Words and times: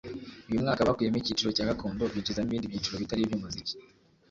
uyu 0.49 0.63
mwaka 0.63 0.87
bakuyemo 0.87 1.17
icyiciro 1.19 1.49
cya 1.55 1.69
gakondo 1.69 2.03
binjizamo 2.13 2.49
ibindi 2.49 2.71
byiciro 2.71 2.95
bitari 3.01 3.21
iby’umuziki 3.23 3.73